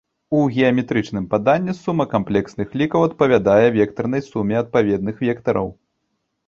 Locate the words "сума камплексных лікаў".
1.81-3.07